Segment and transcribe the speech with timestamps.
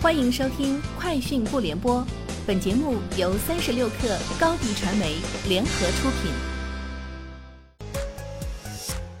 [0.00, 2.00] 欢迎收听《快讯不联播》，
[2.46, 5.16] 本节目由三十六克高低传媒
[5.48, 6.30] 联合出品。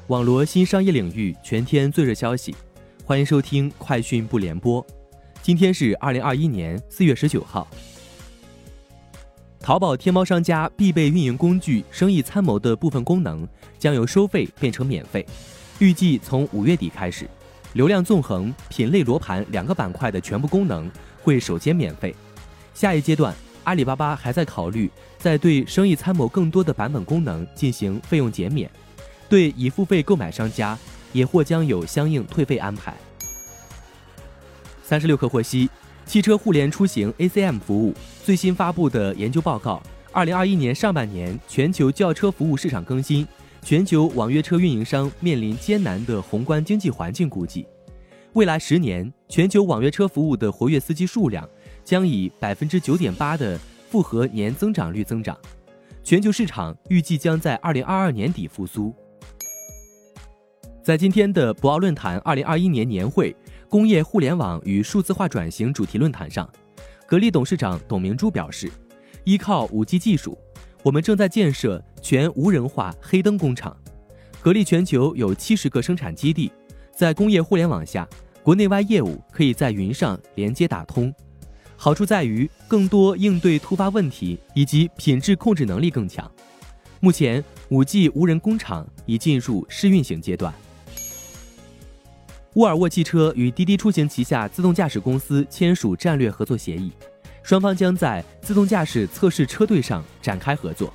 [0.06, 2.54] 网罗新商业领域全天最热消息，
[3.04, 4.80] 欢迎收听《快讯不联播》。
[5.42, 7.66] 今天是二零二一年四月十九号。
[9.58, 13.46] 淘宝天猫商家必备运营工具“生意参谋”的部分功能
[13.80, 15.26] 将由收费变成免费，
[15.80, 17.28] 预计从五月底开始。
[17.78, 20.90] 流量纵横、品类罗盘两个板块的全部功能
[21.22, 22.12] 会首先免费。
[22.74, 23.32] 下一阶段，
[23.62, 28.68] 阿里巴巴还在考虑在对生意参谋更多的版本功能进行费用减免，
[29.28, 30.76] 对已付费购买商家
[31.12, 32.92] 也或将有相应退费安排。
[34.82, 35.70] 三十六氪获悉，
[36.04, 43.24] 汽车互联出行 ACM 服务最新发布的研究报告，二零二一年上半年全球轿车服务市场更新。
[43.62, 47.66] 全球网约车运营商面临艰难的宏观经济环境，估计
[48.32, 51.46] 未来十年全球网约车服务的活跃司机数量
[51.84, 53.58] 将以百分之九点八的
[53.90, 55.36] 复合年增长率增长，
[56.02, 58.94] 全球市场预计将在二零二二年底复苏。
[60.82, 63.36] 在今天的博鳌论坛二零二一年年会
[63.68, 66.48] 工业互联网与数字化转型主题论坛上，
[67.06, 68.70] 格力董事长董明珠表示，
[69.24, 70.38] 依靠五 G 技术。
[70.82, 73.76] 我们正在建设全无人化黑灯工厂，
[74.40, 76.50] 格力全球有七十个生产基地，
[76.94, 78.08] 在工业互联网下，
[78.42, 81.12] 国内外业务可以在云上连接打通，
[81.76, 86.30] 好处在于更多应对突发问题以及品质控制能力更强。
[87.00, 90.54] 目前，五 G 无人工厂已进入试运行阶段。
[92.54, 96.90] 沃尔沃汽车与滴滴出行旗下自动驾驶公司签署战略合作协议。
[97.48, 100.92] 双方将在自动驾驶测试车队上展开合作。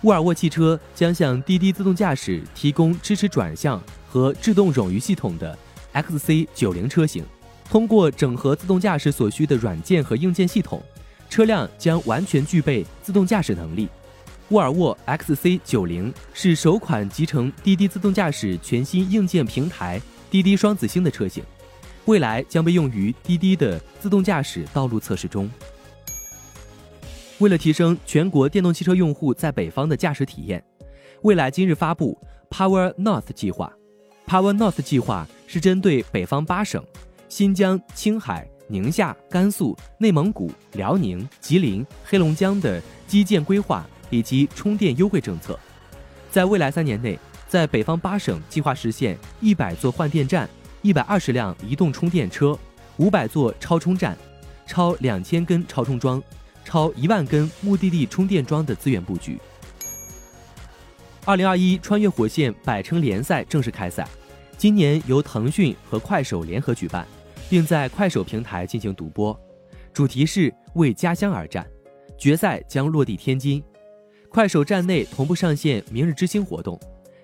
[0.00, 5.58] 沃尔沃汽车将向滴滴自动驾驶提供支持转向和制动冗余系统的
[5.92, 7.22] XC90 车型。
[7.68, 10.82] 通过整合自动驾驶所需的软件和硬件系统，
[11.28, 13.86] 车辆将完全具备自动驾驶能力。
[14.48, 21.44] 沃尔沃 XC90 是首款集成滴滴自动驾驶全新硬件平台滴滴双子星的车型，
[22.06, 25.50] 未来将被用于滴滴的自动驾驶道路测试中。
[27.38, 30.62] 为了提升全国电动汽车用户在北方的驾驶体验，
[31.22, 32.16] 蔚来今日发布
[32.48, 33.72] Power North 计划。
[34.26, 36.82] Power North 计划是针对北方八省——
[37.28, 45.58] 新疆、青海、宁夏、甘肃、内蒙古、辽宁、吉林、黑龙江的基建规划以及充电优惠政策。
[46.30, 47.18] 在未来三年内，
[47.48, 50.48] 在北方八省计划实现一百座换电站、
[50.82, 52.56] 一百二十辆移动充电车、
[52.98, 54.16] 五百座超充站、
[54.66, 56.22] 超两千根超充桩。
[56.64, 59.38] 超一万根目的地充电桩的资源布局。
[61.24, 64.06] 二零二一穿越火线百城联赛正式开赛，
[64.58, 67.06] 今年由腾讯和快手联合举办，
[67.48, 69.38] 并在快手平台进行独播，
[69.92, 71.66] 主题是为家乡而战。
[72.18, 73.62] 决赛将落地天津，
[74.28, 76.78] 快手站内同步上线明日之星活动，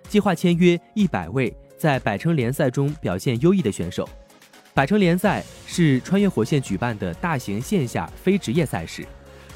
[0.08, 4.08] 计划签约一百位在百城联赛中表现优异的选手。
[4.72, 9.06] 百城联赛是穿越火线举办的大型线下非职业赛事。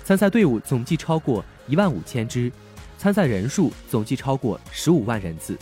[0.05, 2.53] 参赛队伍总计超过一万五千支，
[2.99, 5.59] 参赛人数总计超过十五万人次。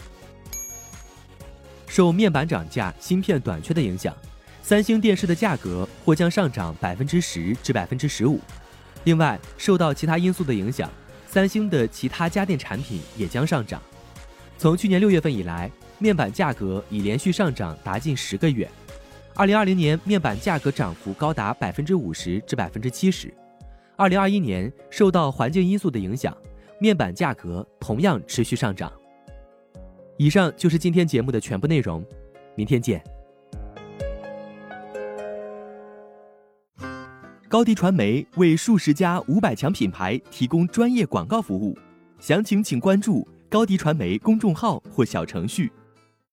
[1.86, 4.12] 受面板涨价、芯片短缺的影响，
[4.60, 8.40] 三星电视的价格或将上涨百分之十至百分之十五。
[9.04, 10.90] 另外，受到其他因素的影响，
[11.28, 13.80] 三星的其他家电产品也将上涨。
[14.58, 18.68] 从去年六月份以来，面板价格已连续上涨达近十个月。
[19.34, 23.32] 二零二零年面板价格涨幅高达百分之五十至百分之七十。
[23.96, 26.36] 二零二一年受到环境因素的影响，
[26.80, 28.90] 面板价格同样持续上涨。
[30.16, 32.04] 以上就是今天节目的全部内容，
[32.54, 33.02] 明天见。
[37.48, 41.76] 高迪传媒为数十家五百强品牌提供专业广告服务，
[42.18, 45.70] 详情请关注高迪传媒公众号或小程序。